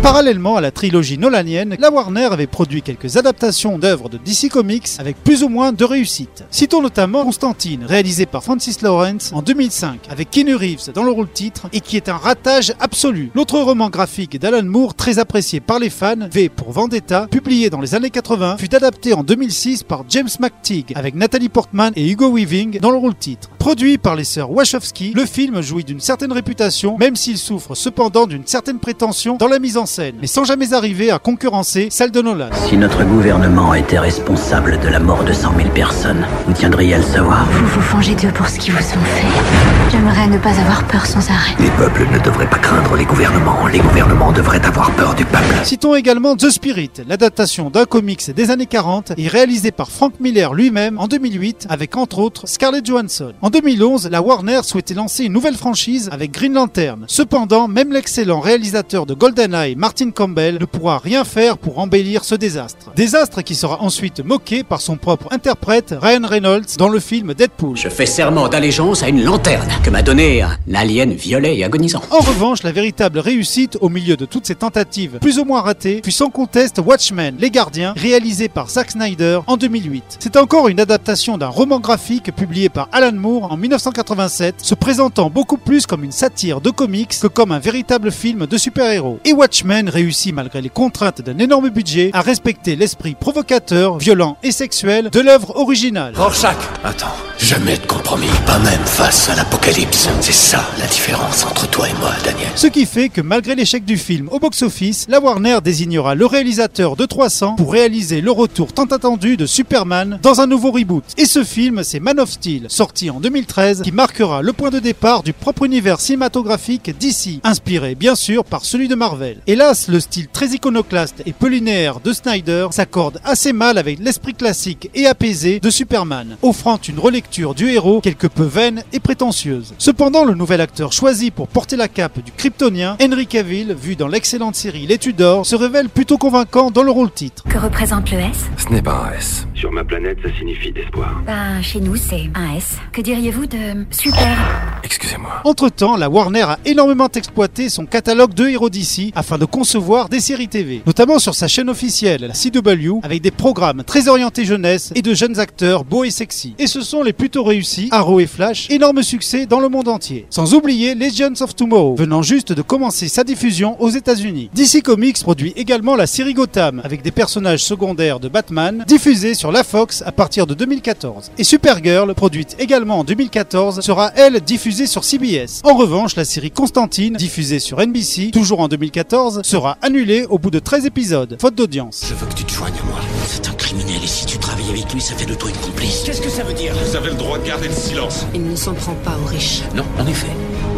Parallèlement 0.03 0.57
à 0.57 0.61
la 0.61 0.71
trilogie 0.71 1.19
nolanienne, 1.19 1.77
la 1.79 1.91
Warner 1.91 2.29
avait 2.31 2.47
produit 2.47 2.83
quelques 2.83 3.17
adaptations 3.17 3.79
d'œuvres 3.79 4.09
de 4.09 4.17
DC 4.17 4.49
Comics 4.51 4.89
avec 4.99 5.17
plus 5.23 5.43
ou 5.43 5.49
moins 5.49 5.73
de 5.73 5.85
réussite. 5.85 6.45
Citons 6.51 6.81
notamment 6.81 7.25
Constantine, 7.25 7.85
réalisé 7.85 8.25
par 8.25 8.45
Francis 8.45 8.81
Lawrence 8.81 9.33
en 9.35 9.43
2005, 9.43 10.09
avec 10.09 10.31
Keanu 10.31 10.55
Reeves 10.55 10.93
dans 10.95 11.03
le 11.03 11.11
rôle 11.11 11.29
titre 11.29 11.69
et 11.73 11.81
qui 11.81 11.97
est 11.97 12.09
un 12.09 12.17
ratage 12.17 12.73
absolu. 12.81 13.31
L'autre 13.35 13.59
roman 13.59 13.91
graphique 13.91 14.39
d'Alan 14.39 14.65
Moore, 14.65 14.95
très 14.95 15.19
apprécié 15.19 15.61
par 15.61 15.81
les 15.81 15.91
fans, 15.91 16.29
V 16.31 16.49
pour 16.49 16.71
Vendetta, 16.71 17.27
publié 17.29 17.69
dans 17.69 17.81
les 17.81 17.95
années 17.95 18.11
80, 18.11 18.57
fut 18.59 18.75
adapté 18.75 19.15
en 19.15 19.25
2006 19.25 19.83
par 19.83 20.05
James 20.09 20.29
McTeague 20.41 20.93
avec 20.95 21.17
Nathalie 21.17 21.49
Portman 21.49 21.93
et 21.97 22.09
Hugo 22.09 22.33
Weaving 22.33 22.79
dans 22.79 22.93
le 22.93 22.99
rôle 22.99 23.17
titre. 23.17 23.51
Produit 23.69 23.99
par 23.99 24.17
les 24.17 24.25
sœurs 24.25 24.51
Wachowski, 24.51 25.13
le 25.15 25.27
film 25.27 25.61
jouit 25.61 25.85
d'une 25.85 26.01
certaine 26.01 26.33
réputation, 26.33 26.97
même 26.97 27.17
s'il 27.17 27.37
souffre 27.37 27.75
cependant 27.75 28.27
d'une 28.27 28.47
certaine 28.47 28.79
prétention 28.79 29.37
dans 29.37 29.47
la 29.47 29.59
mise 29.59 29.77
en 29.77 29.85
scène, 29.85 30.15
mais 30.23 30.27
sans 30.27 30.45
jamais 30.45 30.73
arriver 30.73 31.11
à 31.11 31.19
concurrencer 31.19 31.89
celle 31.91 32.11
de 32.11 32.23
Nolan. 32.23 32.49
Si 32.67 32.79
notre 32.79 33.05
gouvernement 33.05 33.75
était 33.75 33.99
responsable 33.99 34.81
de 34.81 34.89
la 34.89 35.01
mort 35.01 35.23
de 35.23 35.35
100 35.35 35.55
000 35.55 35.69
personnes, 35.75 36.27
vous 36.47 36.55
tiendriez 36.55 36.95
à 36.95 36.97
le 36.97 37.05
savoir? 37.05 37.47
Vous 37.51 37.67
vous 37.67 37.87
vengez 37.93 38.15
d'eux 38.15 38.33
pour 38.33 38.49
ce 38.49 38.59
qu'ils 38.59 38.73
vous 38.73 38.79
ont 38.79 39.05
fait. 39.05 39.88
J'aimerais 39.91 40.27
ne 40.27 40.37
pas 40.37 40.51
avoir 40.51 40.87
peur 40.87 41.07
sans 41.07 41.31
arrêt. 41.31 41.55
Les 41.59 41.71
peuples 41.71 42.07
ne 42.13 42.19
devraient 42.19 42.49
pas 42.49 42.59
craindre 42.59 42.95
les 42.95 43.07
gouvernements, 43.07 43.67
les 43.69 43.79
gouvernements 43.79 44.33
devraient 44.33 44.65
avoir 44.65 44.91
peur 44.93 45.15
du 45.15 45.25
peuple. 45.25 45.55
Citons 45.65 45.95
également 45.95 46.37
The 46.37 46.51
Spirit, 46.51 46.91
l'adaptation 47.07 47.71
d'un 47.71 47.87
comics 47.87 48.31
des 48.31 48.51
années 48.51 48.67
40 48.67 49.13
et 49.17 49.29
réalisé 49.29 49.71
par 49.71 49.91
Frank 49.91 50.13
Miller 50.21 50.53
lui-même 50.53 50.99
en 50.99 51.09
2008 51.09 51.69
avec 51.71 51.97
entre 51.97 52.19
autres 52.19 52.47
Scarlett 52.47 52.85
Johansson. 52.85 53.33
En 53.41 53.49
2011, 53.49 54.11
la 54.11 54.21
Warner 54.21 54.61
souhaitait 54.63 54.93
lancer 54.93 55.25
une 55.25 55.33
nouvelle 55.33 55.57
franchise 55.57 56.11
avec 56.13 56.33
Green 56.33 56.53
Lantern. 56.53 57.07
Cependant, 57.07 57.67
même 57.67 57.91
l'excellent 57.91 58.41
réalisateur 58.41 59.07
de 59.07 59.15
GoldenEye, 59.15 59.75
Martin 59.75 60.11
Campbell, 60.11 60.59
ne 60.61 60.67
pourra 60.67 60.99
rien 60.99 61.25
faire 61.25 61.57
pour 61.57 61.79
embellir 61.79 62.25
ce 62.25 62.35
désastre. 62.35 62.93
Désastre 62.95 63.41
qui 63.41 63.55
sera 63.55 63.81
ensuite 63.81 64.23
moqué 64.23 64.65
par 64.65 64.83
son 64.83 64.97
propre 64.97 65.29
interprète, 65.31 65.95
Ryan 65.99 66.27
Reynolds, 66.27 66.77
dans 66.77 66.91
le 66.91 67.01
film 67.01 67.33
Deadpool. 67.33 67.79
Je 67.79 67.89
fais 67.89 68.07
serment 68.07 68.49
d'allégeance 68.49 69.03
à 69.03 69.09
une 69.09 69.25
lanterne 69.25 69.78
que 69.83 69.91
m'a 69.91 70.03
donnée 70.03 70.43
un 70.43 70.57
alien 70.75 71.13
violet 71.13 71.57
et 71.57 71.65
agonisant. 71.65 72.03
En 72.11 72.21
revanche, 72.21 72.63
la 72.63 72.73
véritable 72.73 73.19
réussite 73.19 73.79
au 73.81 73.89
milieu 73.89 74.17
de 74.17 74.25
toutes 74.25 74.47
ces 74.47 74.55
tentatives 74.55 75.19
plus 75.21 75.39
ou 75.39 75.45
moins 75.45 75.61
ratées 75.61 76.01
fut 76.05 76.11
sans 76.11 76.31
conteste 76.31 76.81
Watchmen, 76.85 77.37
Les 77.39 77.51
Gardiens, 77.51 77.95
réalisé 77.97 78.49
par 78.49 78.69
Zack 78.69 78.91
Snyder 78.93 79.41
en 79.47 79.57
2008. 79.57 80.19
C'est 80.19 80.37
encore 80.37 80.69
une 80.69 80.81
adaptation 80.81 81.39
d'un 81.39 81.49
roman 81.49 81.81
graphique 81.81 82.35
publié 82.35 82.69
par 82.69 82.89
Alan 82.93 83.13
Moore 83.13 83.53
en 83.53 83.57
1987, 83.57 84.57
se 84.63 84.75
présentant 84.75 85.31
beaucoup 85.31 85.59
plus 85.59 85.87
comme 85.87 86.05
une 86.05 86.13
satire 86.13 86.61
de 86.61 86.71
comics 86.71 87.15
que 87.21 87.27
comme 87.27 87.53
un 87.53 87.59
véritable 87.59 88.11
film 88.11 88.47
de 88.47 88.57
super-héros. 88.59 89.21
Et 89.25 89.33
Watchmen 89.33 89.89
réussit 89.89 90.35
malgré 90.35 90.61
les 90.61 90.71
contraintes 90.71 91.23
d'un 91.23 91.39
énorme 91.39 91.69
budget 91.71 92.11
à 92.13 92.21
respecter 92.21 92.77
l'esprit 92.77 93.15
provocateur, 93.15 93.99
violent 93.99 94.37
et 94.43 94.53
sexuel 94.53 95.11
de 95.11 95.21
l'œuvre 95.21 95.57
originale. 95.57 96.15
Rorschach 96.17 96.57
Attends, 96.85 97.07
jamais 97.39 97.77
de 97.77 97.87
compromis, 97.87 98.27
pas 98.47 98.59
même 98.59 98.85
face 98.85 99.29
à 99.29 99.35
l'apocalypse. 99.35 99.68
C'est 99.71 100.33
ça 100.33 100.67
la 100.79 100.87
différence 100.87 101.45
entre 101.45 101.69
toi 101.69 101.87
et 101.91 101.93
moi, 102.01 102.11
Daniel. 102.25 102.49
Ce 102.57 102.67
qui 102.67 102.87
fait 102.87 103.11
que 103.11 103.21
malgré 103.21 103.55
l'échec 103.55 103.85
du 103.85 103.99
film 103.99 104.31
au 104.31 104.39
box-office, 104.39 105.05
la 105.11 105.21
Warner 105.21 105.59
désignera 105.63 106.15
le 106.15 106.25
réalisateur 106.25 106.97
de 106.97 107.05
300 107.05 107.57
pour 107.57 107.73
réaliser 107.73 108.23
le 108.23 108.31
retour 108.31 108.73
tant 108.73 108.87
attendu 108.87 109.37
de 109.37 109.45
Superman 109.45 110.21
dans 110.23 110.41
un 110.41 110.47
nouveau 110.47 110.71
reboot. 110.71 111.05
Et 111.19 111.27
ce 111.27 111.45
film, 111.45 111.85
c'est 111.85 112.01
Man 112.01 112.19
of 112.19 112.31
Steel, 112.31 112.65
sorti 112.69 113.11
en 113.11 113.21
2013, 113.21 113.83
qui 113.83 113.93
marquera 113.93 114.41
le 114.41 114.55
point 114.55 114.71
de 114.71 114.79
départ 114.79 115.23
du 115.23 115.35
propre 115.35 115.65
univers 115.65 116.01
cinématographique 116.01 116.97
d'ici, 116.99 117.41
inspiré 117.45 117.95
bien 117.95 118.15
sûr 118.15 118.45
par 118.45 118.65
celui 118.65 118.89
de 118.89 118.95
Marvel. 118.95 119.37
Hélas, 119.47 119.89
le 119.89 120.01
style 120.01 120.29
très 120.29 120.49
iconoclaste 120.49 121.23
et 121.27 121.35
peu 121.35 121.49
linéaire 121.49 122.01
de 122.01 122.15
Snyder 122.15 122.69
s'accorde 122.71 123.21
assez 123.23 123.53
mal 123.53 123.77
avec 123.77 123.99
l'esprit 123.99 124.35
classique 124.35 124.89
et 124.95 125.07
apaisé 125.07 125.61
de 125.61 125.69
Superman, 125.69 126.39
offrant 126.41 126.81
une 126.89 126.99
relecture 126.99 127.55
du 127.55 127.69
héros 127.69 128.01
quelque 128.01 128.29
peu 128.29 128.45
vaine 128.45 128.83
et 128.95 129.01
prétentieuse. 129.01 129.58
Cependant, 129.79 130.25
le 130.25 130.35
nouvel 130.35 130.61
acteur 130.61 130.93
choisi 130.93 131.31
pour 131.31 131.49
porter 131.49 131.77
la 131.77 131.89
cape 131.89 132.23
du 132.25 132.33
Kryptonien, 132.33 132.97
Henry 133.03 133.27
Cavill, 133.27 133.75
vu 133.75 133.97
dans 133.97 134.09
l'excellente 134.09 134.55
série 134.55 134.87
Les 134.87 134.99
Tudors, 134.99 135.47
se 135.47 135.57
révèle 135.57 135.89
plutôt 135.89 136.19
convaincant 136.19 136.71
dans 136.71 136.83
le 136.83 136.91
rôle 136.91 137.11
titre. 137.11 137.45
Que 137.49 137.59
représente 137.59 138.11
le 138.11 138.19
S? 138.19 138.47
Ce 138.57 138.69
n'est 138.73 138.83
pas 138.83 139.09
un 139.11 139.19
S. 139.19 139.47
Sur 139.55 139.73
ma 139.73 139.85
planète, 139.85 140.19
ça 140.23 140.29
signifie 140.39 140.73
d'espoir. 140.73 141.23
Ben, 141.27 141.61
chez 141.63 141.81
nous, 141.81 141.97
c'est 141.97 142.31
un 142.35 142.55
S. 142.57 142.77
Que 142.93 143.01
diriez-vous 143.01 143.47
de 143.47 143.87
super? 143.91 144.37
Excusez-moi. 144.85 145.43
Entre-temps, 145.45 145.97
la 145.97 146.09
Warner 146.09 146.43
a 146.43 146.59
énormément 146.65 147.09
exploité 147.15 147.69
son 147.69 147.87
catalogue 147.87 148.35
de 148.35 148.47
héros 148.49 148.71
d'ici 148.71 149.13
afin 149.15 149.39
de 149.39 149.45
concevoir 149.45 150.09
des 150.09 150.21
séries 150.21 150.49
TV, 150.49 150.83
notamment 150.87 151.19
sur 151.19 151.35
sa 151.35 151.49
chaîne 151.49 151.69
officielle, 151.69 152.23
la 152.23 152.35
CW, 152.35 153.01
avec 153.03 153.23
des 153.23 153.31
programmes 153.31 153.83
très 153.85 154.09
orientés 154.09 154.45
jeunesse 154.45 154.93
et 154.95 155.03
de 155.03 155.15
jeunes 155.15 155.39
acteurs 155.41 155.85
beaux 155.85 156.05
et 156.05 156.11
sexy. 156.11 156.55
Et 156.59 156.67
ce 156.67 156.81
sont 156.81 157.03
les 157.03 157.13
plutôt 157.13 157.45
réussis, 157.45 157.89
Arrow 157.91 158.21
et 158.21 158.27
Flash, 158.27 158.71
énorme 158.71 159.03
succès 159.03 159.47
dans 159.49 159.61
le 159.61 159.69
monde 159.69 159.89
entier. 159.89 160.27
Sans 160.31 160.55
oublier 160.55 160.95
Legends 160.95 161.41
of 161.41 161.57
Tomorrow, 161.57 161.97
venant 161.97 162.23
juste 162.23 162.53
de 162.53 162.63
commencer 162.63 163.09
sa 163.09 163.25
diffusion 163.25 163.81
aux 163.81 163.91
États-Unis. 163.91 164.51
DC 164.55 164.83
Comics 164.83 165.23
produit 165.23 165.53
également 165.57 165.97
la 165.97 166.07
série 166.07 166.35
Gotham, 166.35 166.81
avec 166.85 167.03
des 167.03 167.11
personnages 167.11 167.65
secondaires 167.65 168.21
de 168.21 168.29
Batman, 168.29 168.85
diffusée 168.87 169.35
sur 169.35 169.53
la 169.53 169.65
Fox 169.65 170.03
à 170.07 170.13
partir 170.13 170.47
de 170.47 170.55
2014. 170.55 171.33
Et 171.39 171.45
Supergirl, 171.45 172.15
produite 172.15 172.57
également 172.59 173.01
en 173.01 173.05
2014, 173.05 173.81
sera 173.81 174.13
elle 174.15 174.41
diffusée 174.41 174.87
sur 174.87 175.05
CBS. 175.05 175.63
En 175.65 175.75
revanche, 175.75 176.17
la 176.17 176.25
série 176.25 176.51
Constantine, 176.51 177.15
diffusée 177.15 177.59
sur 177.59 177.81
NBC, 177.81 178.31
toujours 178.33 178.61
en 178.61 178.69
2014, 178.69 179.43
sera 179.43 179.79
annulée 179.83 180.27
au 180.29 180.39
bout 180.39 180.51
de 180.51 180.59
13 180.59 180.87
épisodes, 180.87 181.37
faute 181.41 181.55
d'audience. 181.55 182.05
Je 182.09 182.15
veux 182.15 182.27
que 182.27 182.35
tu 182.35 182.45
te 182.45 182.53
joignes 182.53 182.75
à 182.81 182.87
moi. 182.87 183.01
C'est 183.27 183.49
un 183.49 183.53
criminel 183.53 184.03
et 184.03 184.07
si 184.07 184.27
tu 184.27 184.38
travailles 184.59 184.81
avec 184.81 184.93
lui, 184.93 185.01
ça 185.01 185.15
fait 185.15 185.27
de 185.27 185.35
toi 185.35 185.51
une 185.51 185.57
complice. 185.57 186.03
Qu'est-ce 186.05 186.21
que 186.21 186.31
ça 186.31 186.43
veut 186.43 186.55
dire 186.55 186.75
Vous 186.75 186.97
avez 186.97 187.11
le 187.11 187.17
droit 187.17 187.39
de 187.39 187.47
garder 187.47 187.69
le 187.69 187.75
silence. 187.75 188.27
Il 188.35 188.45
ne 188.45 188.57
s'en 188.57 188.75
prend 188.75 188.95
pas 188.95 189.17
aux 189.23 189.27
riches. 189.27 189.63
Non, 189.75 189.85
en 189.99 190.07
effet. 190.07 190.29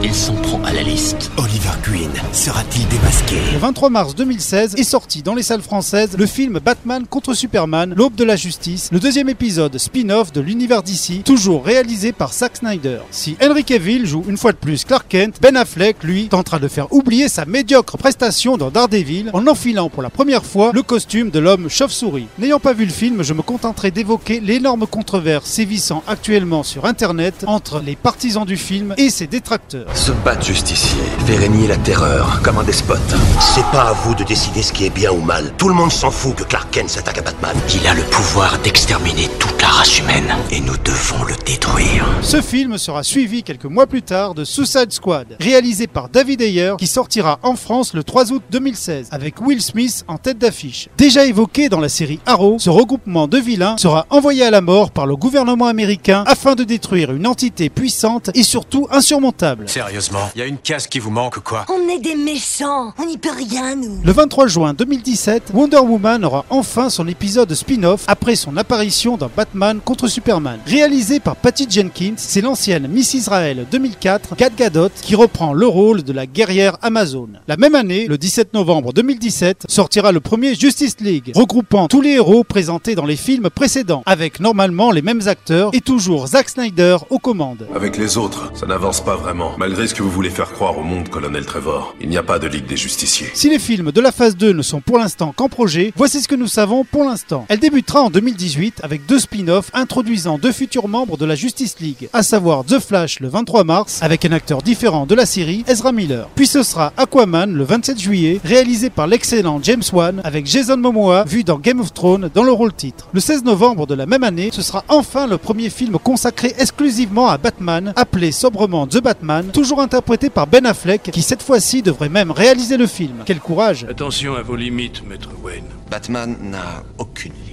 Il 0.02 0.14
s'en 0.14 0.34
prend 0.36 0.62
à 0.64 0.72
la 0.72 0.82
liste. 0.82 1.30
Oliver 1.36 1.68
Queen 1.82 2.10
sera-t-il 2.32 2.88
démasqué? 2.88 3.36
Le 3.52 3.58
23 3.58 3.90
mars 3.90 4.14
2016 4.14 4.76
est 4.76 4.82
sorti 4.82 5.22
dans 5.22 5.34
les 5.34 5.42
salles 5.42 5.60
françaises 5.60 6.16
le 6.16 6.24
film 6.24 6.58
Batman 6.58 7.04
contre 7.06 7.34
Superman, 7.34 7.92
l'aube 7.94 8.14
de 8.14 8.24
la 8.24 8.34
justice, 8.34 8.88
le 8.92 8.98
deuxième 8.98 9.28
épisode 9.28 9.76
spin-off 9.76 10.32
de 10.32 10.40
l'univers 10.40 10.82
DC, 10.82 11.22
toujours 11.22 11.66
réalisé 11.66 12.12
par 12.12 12.32
Zack 12.32 12.56
Snyder. 12.56 13.00
Si 13.10 13.36
Henry 13.42 13.62
Cavill 13.62 14.06
joue 14.06 14.24
une 14.26 14.38
fois 14.38 14.52
de 14.52 14.56
plus 14.56 14.86
Clark 14.86 15.04
Kent, 15.06 15.36
Ben 15.42 15.54
Affleck, 15.54 16.02
lui, 16.02 16.28
tentera 16.28 16.58
de 16.58 16.68
faire 16.68 16.90
oublier 16.94 17.28
sa 17.28 17.44
médiocre 17.44 17.98
prestation 17.98 18.56
dans 18.56 18.70
Daredevil 18.70 19.28
en 19.34 19.46
enfilant 19.46 19.90
pour 19.90 20.02
la 20.02 20.10
première 20.10 20.46
fois 20.46 20.70
le 20.72 20.82
costume 20.82 21.28
de 21.28 21.40
l'homme 21.40 21.68
chauve-souris. 21.68 22.26
N'ayant 22.38 22.60
pas 22.60 22.72
vu 22.72 22.86
le 22.86 22.92
film, 22.92 23.22
je 23.22 23.34
me 23.34 23.42
contenterai 23.42 23.90
d'évoquer 23.90 24.40
l'énorme 24.40 24.86
controverse 24.86 25.44
sévissant 25.44 26.02
actuellement 26.08 26.62
sur 26.62 26.86
Internet 26.86 27.44
entre 27.46 27.82
les 27.84 27.96
partisans 27.96 28.46
du 28.46 28.56
film 28.56 28.94
et 28.96 29.10
ses 29.10 29.26
détracteurs. 29.26 29.89
Ce 29.94 30.12
bat 30.12 30.40
justicier 30.40 31.02
fait 31.26 31.36
régner 31.36 31.66
la 31.66 31.76
terreur 31.76 32.40
comme 32.42 32.58
un 32.58 32.62
despote. 32.62 32.98
C'est 33.40 33.64
pas 33.66 33.88
à 33.88 33.92
vous 33.92 34.14
de 34.14 34.24
décider 34.24 34.62
ce 34.62 34.72
qui 34.72 34.86
est 34.86 34.90
bien 34.90 35.10
ou 35.10 35.20
mal. 35.20 35.52
Tout 35.58 35.68
le 35.68 35.74
monde 35.74 35.90
s'en 35.90 36.10
fout 36.10 36.34
que 36.36 36.44
Clark 36.44 36.70
Kent 36.70 36.88
s'attaque 36.88 37.18
à 37.18 37.22
Batman. 37.22 37.56
Il 37.74 37.86
a 37.86 37.94
le 37.94 38.02
pouvoir 38.02 38.58
d'exterminer 38.58 39.28
toute 39.38 39.60
la 39.60 39.68
race 39.68 39.98
humaine 39.98 40.34
et 40.50 40.60
nous 40.60 40.76
devons 40.84 41.24
le 41.24 41.34
détruire. 41.44 42.06
Ce 42.22 42.40
film 42.40 42.78
sera 42.78 43.02
suivi 43.02 43.42
quelques 43.42 43.64
mois 43.64 43.86
plus 43.86 44.02
tard 44.02 44.34
de 44.34 44.44
Suicide 44.44 44.92
Squad, 44.92 45.36
réalisé 45.40 45.86
par 45.86 46.08
David 46.08 46.40
Ayer, 46.40 46.74
qui 46.78 46.86
sortira 46.86 47.40
en 47.42 47.56
France 47.56 47.92
le 47.92 48.04
3 48.04 48.32
août 48.32 48.42
2016, 48.50 49.08
avec 49.10 49.40
Will 49.40 49.60
Smith 49.60 50.04
en 50.08 50.18
tête 50.18 50.38
d'affiche. 50.38 50.88
Déjà 50.96 51.26
évoqué 51.26 51.68
dans 51.68 51.80
la 51.80 51.88
série 51.88 52.20
Arrow, 52.26 52.56
ce 52.58 52.70
regroupement 52.70 53.26
de 53.26 53.38
vilains 53.38 53.76
sera 53.76 54.06
envoyé 54.10 54.44
à 54.44 54.50
la 54.50 54.60
mort 54.60 54.92
par 54.92 55.06
le 55.06 55.16
gouvernement 55.16 55.66
américain 55.66 56.24
afin 56.26 56.54
de 56.54 56.64
détruire 56.64 57.12
une 57.12 57.26
entité 57.26 57.68
puissante 57.68 58.30
et 58.34 58.44
surtout 58.44 58.86
insurmontable. 58.90 59.66
Sérieusement, 59.80 60.30
il 60.34 60.40
y 60.40 60.42
a 60.42 60.46
une 60.46 60.58
case 60.58 60.86
qui 60.86 60.98
vous 60.98 61.10
manque 61.10 61.38
ou 61.38 61.40
quoi 61.40 61.64
On 61.70 61.88
est 61.88 62.00
des 62.00 62.14
méchants, 62.14 62.92
on 62.98 63.06
n'y 63.06 63.16
peut 63.16 63.30
rien 63.34 63.76
nous. 63.76 64.02
Le 64.04 64.12
23 64.12 64.46
juin 64.46 64.74
2017, 64.74 65.52
Wonder 65.54 65.78
Woman 65.78 66.22
aura 66.22 66.44
enfin 66.50 66.90
son 66.90 67.08
épisode 67.08 67.54
spin-off 67.54 68.04
après 68.06 68.36
son 68.36 68.58
apparition 68.58 69.16
dans 69.16 69.30
Batman 69.34 69.80
contre 69.82 70.06
Superman. 70.06 70.58
Réalisé 70.66 71.18
par 71.18 71.34
Patty 71.34 71.66
Jenkins, 71.70 72.12
c'est 72.18 72.42
l'ancienne 72.42 72.88
Miss 72.88 73.14
Israel 73.14 73.66
2004, 73.72 74.36
Gal 74.36 74.52
Gadot, 74.54 74.90
qui 75.00 75.14
reprend 75.14 75.54
le 75.54 75.66
rôle 75.66 76.02
de 76.02 76.12
la 76.12 76.26
guerrière 76.26 76.76
Amazon. 76.82 77.30
La 77.48 77.56
même 77.56 77.74
année, 77.74 78.06
le 78.06 78.18
17 78.18 78.52
novembre 78.52 78.92
2017, 78.92 79.64
sortira 79.66 80.12
le 80.12 80.20
premier 80.20 80.54
Justice 80.54 81.00
League, 81.00 81.32
regroupant 81.34 81.88
tous 81.88 82.02
les 82.02 82.16
héros 82.16 82.44
présentés 82.44 82.94
dans 82.94 83.06
les 83.06 83.16
films 83.16 83.48
précédents, 83.48 84.02
avec 84.04 84.40
normalement 84.40 84.90
les 84.90 85.00
mêmes 85.00 85.22
acteurs 85.26 85.70
et 85.72 85.80
toujours 85.80 86.26
Zack 86.26 86.50
Snyder 86.50 86.98
aux 87.08 87.18
commandes. 87.18 87.66
Avec 87.74 87.96
les 87.96 88.18
autres, 88.18 88.52
ça 88.54 88.66
n'avance 88.66 89.00
pas 89.00 89.16
vraiment. 89.16 89.52
Malgré 89.70 89.86
ce 89.86 89.94
que 89.94 90.02
vous 90.02 90.10
voulez 90.10 90.30
faire 90.30 90.50
croire 90.50 90.76
au 90.76 90.82
monde, 90.82 91.08
colonel 91.10 91.46
Trevor, 91.46 91.94
il 92.00 92.08
n'y 92.08 92.16
a 92.16 92.24
pas 92.24 92.40
de 92.40 92.48
Ligue 92.48 92.66
des 92.66 92.76
Justiciers. 92.76 93.30
Si 93.34 93.48
les 93.48 93.60
films 93.60 93.92
de 93.92 94.00
la 94.00 94.10
phase 94.10 94.36
2 94.36 94.52
ne 94.52 94.62
sont 94.62 94.80
pour 94.80 94.98
l'instant 94.98 95.32
qu'en 95.32 95.48
projet, 95.48 95.92
voici 95.94 96.20
ce 96.20 96.26
que 96.26 96.34
nous 96.34 96.48
savons 96.48 96.82
pour 96.82 97.04
l'instant. 97.04 97.46
Elle 97.48 97.60
débutera 97.60 98.02
en 98.02 98.10
2018 98.10 98.80
avec 98.82 99.06
deux 99.06 99.20
spin-offs 99.20 99.70
introduisant 99.72 100.38
deux 100.38 100.50
futurs 100.50 100.88
membres 100.88 101.16
de 101.16 101.24
la 101.24 101.36
Justice 101.36 101.76
League, 101.78 102.08
à 102.12 102.24
savoir 102.24 102.64
The 102.64 102.80
Flash 102.80 103.20
le 103.20 103.28
23 103.28 103.62
mars, 103.62 104.00
avec 104.02 104.24
un 104.24 104.32
acteur 104.32 104.60
différent 104.60 105.06
de 105.06 105.14
la 105.14 105.24
série, 105.24 105.64
Ezra 105.68 105.92
Miller. 105.92 106.28
Puis 106.34 106.48
ce 106.48 106.64
sera 106.64 106.92
Aquaman 106.96 107.54
le 107.54 107.62
27 107.62 107.96
juillet, 107.96 108.40
réalisé 108.44 108.90
par 108.90 109.06
l'excellent 109.06 109.60
James 109.62 109.84
Wan, 109.92 110.20
avec 110.24 110.46
Jason 110.46 110.78
Momoa, 110.78 111.22
vu 111.28 111.44
dans 111.44 111.60
Game 111.60 111.78
of 111.78 111.94
Thrones 111.94 112.28
dans 112.34 112.42
le 112.42 112.50
rôle 112.50 112.74
titre. 112.74 113.06
Le 113.12 113.20
16 113.20 113.44
novembre 113.44 113.86
de 113.86 113.94
la 113.94 114.06
même 114.06 114.24
année, 114.24 114.50
ce 114.52 114.62
sera 114.62 114.82
enfin 114.88 115.28
le 115.28 115.38
premier 115.38 115.70
film 115.70 115.96
consacré 116.02 116.54
exclusivement 116.58 117.28
à 117.28 117.38
Batman, 117.38 117.92
appelé 117.94 118.32
sobrement 118.32 118.88
The 118.88 119.00
Batman, 119.00 119.46
toujours 119.60 119.82
interprété 119.82 120.30
par 120.30 120.46
Ben 120.46 120.64
Affleck, 120.64 121.10
qui 121.12 121.20
cette 121.20 121.42
fois-ci 121.42 121.82
devrait 121.82 122.08
même 122.08 122.30
réaliser 122.30 122.78
le 122.78 122.86
film. 122.86 123.24
Quel 123.26 123.40
courage 123.40 123.84
Attention 123.90 124.34
à 124.34 124.40
vos 124.40 124.56
limites, 124.56 125.06
maître 125.06 125.28
Wayne. 125.42 125.66
Batman 125.90 126.34
n'a 126.44 126.82
aucune 126.96 127.32
limite. 127.32 127.49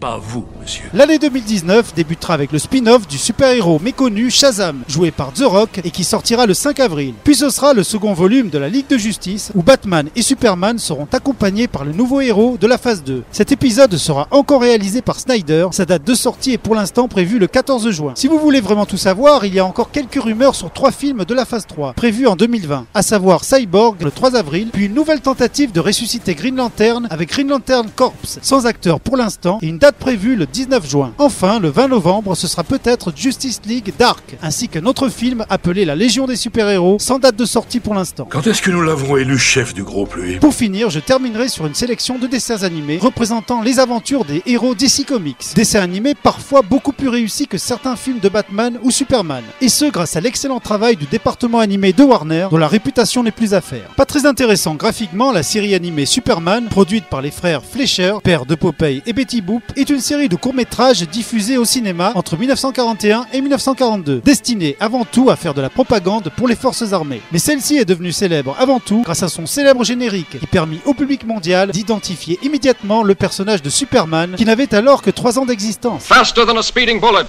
Pas 0.00 0.18
vous, 0.18 0.46
monsieur. 0.58 0.84
L'année 0.94 1.18
2019 1.18 1.94
débutera 1.94 2.32
avec 2.32 2.52
le 2.52 2.58
spin-off 2.58 3.06
du 3.06 3.18
super-héros 3.18 3.78
méconnu 3.80 4.30
Shazam, 4.30 4.82
joué 4.88 5.10
par 5.10 5.30
The 5.34 5.42
Rock 5.44 5.82
et 5.84 5.90
qui 5.90 6.04
sortira 6.04 6.46
le 6.46 6.54
5 6.54 6.80
avril. 6.80 7.12
Puis 7.22 7.34
ce 7.34 7.50
sera 7.50 7.74
le 7.74 7.82
second 7.82 8.14
volume 8.14 8.48
de 8.48 8.56
la 8.56 8.70
Ligue 8.70 8.88
de 8.88 8.96
Justice 8.96 9.52
où 9.54 9.62
Batman 9.62 10.08
et 10.16 10.22
Superman 10.22 10.78
seront 10.78 11.06
accompagnés 11.12 11.68
par 11.68 11.84
le 11.84 11.92
nouveau 11.92 12.22
héros 12.22 12.56
de 12.58 12.66
la 12.66 12.78
phase 12.78 13.04
2. 13.04 13.24
Cet 13.30 13.52
épisode 13.52 13.94
sera 13.98 14.26
encore 14.30 14.62
réalisé 14.62 15.02
par 15.02 15.20
Snyder. 15.20 15.66
Sa 15.72 15.84
date 15.84 16.04
de 16.04 16.14
sortie 16.14 16.54
est 16.54 16.58
pour 16.58 16.74
l'instant 16.74 17.06
prévue 17.06 17.38
le 17.38 17.46
14 17.46 17.90
juin. 17.90 18.12
Si 18.14 18.26
vous 18.26 18.38
voulez 18.38 18.62
vraiment 18.62 18.86
tout 18.86 18.96
savoir, 18.96 19.44
il 19.44 19.54
y 19.54 19.58
a 19.58 19.66
encore 19.66 19.90
quelques 19.90 20.22
rumeurs 20.22 20.54
sur 20.54 20.72
trois 20.72 20.92
films 20.92 21.26
de 21.26 21.34
la 21.34 21.44
phase 21.44 21.66
3 21.66 21.92
prévus 21.92 22.26
en 22.26 22.36
2020, 22.36 22.86
à 22.94 23.02
savoir 23.02 23.44
Cyborg 23.44 24.00
le 24.02 24.10
3 24.10 24.34
avril, 24.34 24.70
puis 24.72 24.86
une 24.86 24.94
nouvelle 24.94 25.20
tentative 25.20 25.72
de 25.72 25.80
ressusciter 25.80 26.34
Green 26.34 26.56
Lantern 26.56 27.06
avec 27.10 27.28
Green 27.28 27.48
Lantern 27.48 27.90
Corps, 27.94 28.14
sans 28.24 28.64
acteur 28.64 28.98
pour 28.98 29.18
l'instant, 29.18 29.58
et 29.60 29.66
une 29.66 29.76
date 29.76 29.89
prévue 29.96 30.36
le 30.36 30.46
19 30.46 30.88
juin. 30.88 31.12
Enfin, 31.18 31.60
le 31.60 31.68
20 31.68 31.88
novembre, 31.88 32.34
ce 32.34 32.46
sera 32.46 32.64
peut-être 32.64 33.12
Justice 33.14 33.60
League 33.66 33.92
Dark, 33.98 34.36
ainsi 34.42 34.68
qu'un 34.68 34.86
autre 34.86 35.08
film 35.08 35.44
appelé 35.48 35.84
La 35.84 35.96
Légion 35.96 36.26
des 36.26 36.36
super-héros, 36.36 36.98
sans 36.98 37.18
date 37.18 37.36
de 37.36 37.44
sortie 37.44 37.80
pour 37.80 37.94
l'instant. 37.94 38.26
Quand 38.30 38.46
est-ce 38.46 38.62
que 38.62 38.70
nous 38.70 38.82
l'avons 38.82 39.16
élu 39.16 39.38
chef 39.38 39.74
du 39.74 39.82
groupe, 39.82 40.14
lui 40.14 40.38
Pour 40.38 40.54
finir, 40.54 40.90
je 40.90 41.00
terminerai 41.00 41.48
sur 41.48 41.66
une 41.66 41.74
sélection 41.74 42.18
de 42.18 42.26
dessins 42.26 42.62
animés 42.62 42.98
représentant 43.00 43.62
les 43.62 43.78
aventures 43.78 44.24
des 44.24 44.42
héros 44.46 44.74
DC 44.74 45.06
Comics. 45.06 45.54
Dessins 45.54 45.80
animés 45.82 46.14
parfois 46.14 46.62
beaucoup 46.62 46.92
plus 46.92 47.08
réussis 47.08 47.46
que 47.46 47.58
certains 47.58 47.96
films 47.96 48.20
de 48.20 48.28
Batman 48.28 48.78
ou 48.82 48.90
Superman. 48.90 49.42
Et 49.60 49.68
ce, 49.68 49.86
grâce 49.86 50.16
à 50.16 50.20
l'excellent 50.20 50.60
travail 50.60 50.96
du 50.96 51.06
département 51.06 51.58
animé 51.58 51.92
de 51.92 52.02
Warner, 52.02 52.48
dont 52.50 52.56
la 52.56 52.68
réputation 52.68 53.22
n'est 53.22 53.30
plus 53.30 53.54
à 53.54 53.60
faire. 53.60 53.88
Pas 53.96 54.04
très 54.04 54.26
intéressant 54.26 54.74
graphiquement, 54.74 55.32
la 55.32 55.42
série 55.42 55.74
animée 55.74 56.06
Superman, 56.06 56.68
produite 56.68 57.06
par 57.06 57.22
les 57.22 57.30
frères 57.30 57.62
Fleischer, 57.64 58.14
père 58.22 58.46
de 58.46 58.54
Popeye 58.54 59.02
et 59.06 59.12
Betty 59.12 59.40
Boop, 59.40 59.62
est 59.80 59.90
une 59.90 60.00
série 60.00 60.28
de 60.28 60.36
courts-métrages 60.36 61.02
diffusés 61.08 61.56
au 61.56 61.64
cinéma 61.64 62.12
entre 62.14 62.36
1941 62.36 63.26
et 63.32 63.40
1942, 63.40 64.20
destinée 64.20 64.76
avant 64.78 65.04
tout 65.04 65.30
à 65.30 65.36
faire 65.36 65.54
de 65.54 65.62
la 65.62 65.70
propagande 65.70 66.30
pour 66.36 66.48
les 66.48 66.54
forces 66.54 66.92
armées. 66.92 67.22
Mais 67.32 67.38
celle-ci 67.38 67.78
est 67.78 67.86
devenue 67.86 68.12
célèbre 68.12 68.54
avant 68.58 68.78
tout 68.78 69.00
grâce 69.02 69.22
à 69.22 69.28
son 69.28 69.46
célèbre 69.46 69.82
générique 69.82 70.38
qui 70.38 70.46
permit 70.46 70.80
au 70.84 70.92
public 70.92 71.24
mondial 71.24 71.70
d'identifier 71.70 72.38
immédiatement 72.42 73.02
le 73.02 73.14
personnage 73.14 73.62
de 73.62 73.70
Superman 73.70 74.34
qui 74.36 74.44
n'avait 74.44 74.74
alors 74.74 75.00
que 75.00 75.10
3 75.10 75.38
ans 75.38 75.46
d'existence. 75.46 76.04
Faster 76.04 76.44
than 76.44 76.58
a 76.58 76.62
speeding 76.62 77.00
bullet. 77.00 77.26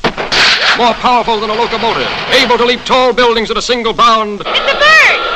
More 0.77 0.95
powerful 0.95 1.39
than 1.39 1.53
a 1.53 1.55
locomotive. 1.55 2.07
Able 2.43 2.57
to 2.57 2.65
leap 2.65 2.83
tall 2.83 3.13
buildings 3.13 3.49
at 3.49 3.57
a 3.57 3.61
single 3.61 3.93
bound. 3.93 4.43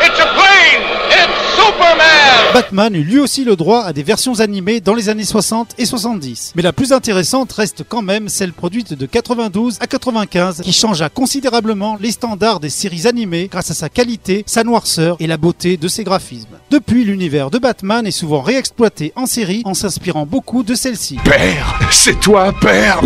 It's 0.05 0.19
a 0.19 0.25
bird! 0.25 0.25
It's 0.25 0.25
a 0.25 0.27
plane! 0.35 0.83
It's 1.09 1.55
Superman! 1.55 2.53
Batman 2.53 2.95
eut 2.95 3.03
lui 3.03 3.19
aussi 3.19 3.43
le 3.43 3.55
droit 3.55 3.83
à 3.83 3.91
des 3.91 4.03
versions 4.03 4.39
animées 4.39 4.79
dans 4.79 4.93
les 4.93 5.09
années 5.09 5.25
60 5.25 5.74
et 5.79 5.85
70. 5.85 6.53
Mais 6.55 6.62
la 6.62 6.74
plus 6.74 6.93
intéressante 6.93 7.51
reste 7.51 7.83
quand 7.88 8.03
même 8.03 8.29
celle 8.29 8.53
produite 8.53 8.93
de 8.93 9.05
92 9.07 9.77
à 9.79 9.88
95 9.88 10.62
qui 10.62 10.74
changea 10.74 11.09
considérablement 11.09 11.97
les 12.00 12.12
standards 12.12 12.59
des 12.59 12.69
séries 12.69 13.07
animées 13.07 13.47
grâce 13.51 13.71
à 13.71 13.74
sa 13.74 13.89
qualité, 13.89 14.43
sa 14.45 14.63
noirceur 14.63 15.17
et 15.19 15.27
la 15.27 15.38
beauté 15.38 15.75
de 15.75 15.88
ses 15.88 16.03
graphismes. 16.03 16.59
Depuis, 16.69 17.03
l'univers 17.03 17.50
de 17.50 17.57
Batman 17.57 18.05
est 18.05 18.12
souvent 18.12 18.41
réexploité 18.41 19.12
en 19.15 19.25
série 19.25 19.63
en 19.65 19.74
s'inspirant 19.74 20.27
beaucoup 20.27 20.62
de 20.62 20.75
celle-ci. 20.75 21.17
Père 21.24 21.79
C'est 21.89 22.19
toi, 22.19 22.53
père 22.62 23.01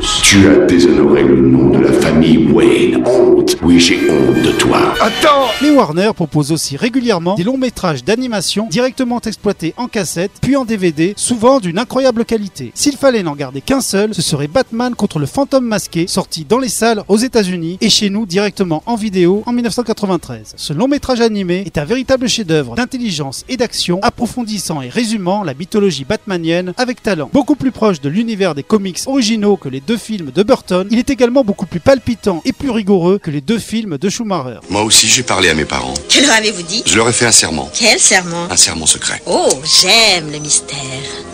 Tu 0.00 0.48
as 0.48 0.66
déshonoré 0.66 1.22
le 1.22 1.40
nom 1.40 1.70
de 1.70 1.78
la 1.78 1.92
famille 1.92 2.48
Wayne. 2.52 3.02
Honte. 3.06 3.56
Oui, 3.62 3.80
j'ai 3.80 4.10
honte 4.10 4.42
de 4.42 4.50
toi. 4.52 4.94
Attends 5.00 5.46
Les 5.62 5.70
Warner 5.70 6.10
proposent 6.14 6.52
aussi 6.52 6.76
régulièrement 6.76 7.34
des 7.34 7.44
longs 7.44 7.56
métrages 7.56 8.04
d'animation 8.04 8.66
directement 8.70 9.20
exploités 9.20 9.72
en 9.76 9.88
cassette 9.88 10.32
puis 10.42 10.56
en 10.56 10.64
DVD, 10.64 11.14
souvent 11.16 11.60
d'une 11.60 11.78
incroyable 11.78 12.24
qualité. 12.24 12.72
S'il 12.74 12.96
fallait 12.96 13.22
n'en 13.22 13.34
garder 13.34 13.60
qu'un 13.60 13.80
seul, 13.80 14.14
ce 14.14 14.22
serait 14.22 14.48
Batman 14.48 14.94
contre 14.94 15.18
le 15.18 15.26
fantôme 15.26 15.64
masqué, 15.64 16.06
sorti 16.06 16.44
dans 16.44 16.58
les 16.58 16.68
salles 16.68 17.02
aux 17.08 17.16
États-Unis 17.16 17.78
et 17.80 17.88
chez 17.88 18.10
nous 18.10 18.26
directement 18.26 18.82
en 18.86 18.96
vidéo 18.96 19.42
en 19.46 19.52
1993. 19.52 20.54
Ce 20.56 20.72
long 20.72 20.88
métrage 20.88 21.20
animé 21.20 21.62
est 21.64 21.78
un 21.78 21.84
véritable 21.84 22.28
chef-d'œuvre 22.28 22.74
d'intelligence 22.74 23.44
et 23.48 23.56
d'action, 23.56 24.00
approfondissant 24.02 24.82
et 24.82 24.88
résumant 24.88 25.42
la 25.42 25.54
mythologie 25.54 26.04
batmanienne 26.04 26.74
avec 26.76 27.02
talent. 27.02 27.30
Beaucoup 27.32 27.56
plus 27.56 27.70
proche 27.70 28.00
de 28.00 28.08
l'univers 28.08 28.54
des 28.54 28.62
comics 28.62 29.00
originaux 29.06 29.56
que 29.56 29.68
les 29.68 29.80
deux 29.86 29.96
films 29.96 30.32
de 30.34 30.42
Burton, 30.42 30.86
il 30.90 30.98
est 30.98 31.10
également 31.10 31.44
beaucoup 31.44 31.66
plus 31.66 31.80
palpitant 31.80 32.42
et 32.44 32.52
plus 32.52 32.70
rigoureux 32.70 33.18
que 33.18 33.30
les 33.30 33.40
deux 33.40 33.58
films 33.58 33.98
de 33.98 34.08
Schumacher. 34.08 34.58
Moi 34.68 34.82
aussi, 34.82 35.06
j'ai 35.06 35.22
parlé 35.22 35.48
à 35.48 35.54
mes 35.54 35.64
parents. 35.64 35.94
Que 36.08 36.20
leur 36.20 36.32
avez-vous 36.32 36.62
dit? 36.62 36.82
Je 36.84 36.96
leur 36.96 37.08
ai 37.08 37.12
fait 37.12 37.26
un 37.26 37.32
serment. 37.32 37.70
Quel 37.72 37.98
serment? 38.00 38.48
Un 38.50 38.56
serment 38.56 38.86
secret. 38.86 39.22
Oh, 39.26 39.48
j'aime 39.64 40.30
le 40.32 40.38
mystère. 40.38 40.76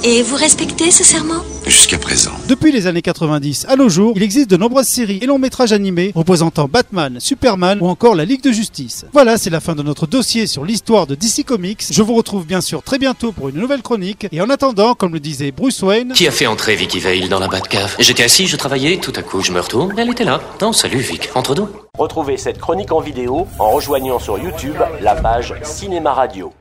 Et 0.05 0.23
vous 0.23 0.37
respectez 0.37 0.91
ce 0.91 1.03
serment? 1.03 1.43
Jusqu'à 1.67 1.99
présent. 1.99 2.33
Depuis 2.49 2.73
les 2.73 2.87
années 2.87 3.03
90 3.03 3.67
à 3.69 3.77
nos 3.77 3.89
jours, 3.89 4.13
il 4.17 4.23
existe 4.23 4.51
de 4.51 4.57
nombreuses 4.57 4.89
séries 4.89 5.21
et 5.23 5.27
longs 5.27 5.39
métrages 5.39 5.73
animés 5.73 6.13
représentant 6.15 6.69
Batman, 6.69 7.19
Superman 7.21 7.79
ou 7.81 7.89
encore 7.89 8.15
la 8.15 8.25
Ligue 8.25 8.43
de 8.43 8.53
Justice. 8.53 9.07
Voilà, 9.13 9.39
c'est 9.39 9.51
la 9.51 9.61
fin 9.61 9.75
de 9.75 9.83
notre 9.83 10.07
dossier 10.07 10.47
sur 10.47 10.65
l'histoire 10.65 11.07
de 11.07 11.15
DC 11.15 11.45
Comics. 11.47 11.85
Je 11.91 12.03
vous 12.03 12.15
retrouve 12.15 12.45
bien 12.45 12.61
sûr 12.61 12.83
très 12.83 12.99
bientôt 12.99 13.33
pour 13.33 13.49
une 13.49 13.57
nouvelle 13.57 13.83
chronique. 13.83 14.27
Et 14.33 14.41
en 14.41 14.51
attendant, 14.51 14.95
comme 14.95 15.15
le 15.15 15.21
disait 15.21 15.53
Bruce 15.53 15.81
Wayne... 15.83 16.13
Qui 16.13 16.27
a 16.27 16.33
fait 16.33 16.47
entrer 16.47 16.77
Vicky 16.77 16.99
Vale 16.99 17.29
dans 17.29 17.39
la 17.39 17.49
Batcave? 17.49 17.97
J'étais 18.01 18.25
assis, 18.25 18.42
je 18.47 18.57
travaillais, 18.57 18.99
tout 18.99 19.13
à 19.17 19.23
coup 19.23 19.43
je 19.43 19.53
me 19.53 19.61
retourne, 19.61 19.95
elle 19.99 20.11
était 20.11 20.25
là. 20.25 20.41
Non, 20.61 20.73
salut 20.73 20.99
Vic, 20.99 21.31
entre 21.35 21.55
nous. 21.55 21.69
Retrouvez 21.99 22.37
cette 22.37 22.59
chronique 22.59 22.93
en 22.93 23.01
vidéo 23.01 23.47
en 23.59 23.71
rejoignant 23.71 24.19
sur 24.19 24.39
YouTube 24.39 24.77
la 25.01 25.15
page 25.15 25.55
Cinéma 25.63 26.13
Radio. 26.13 26.53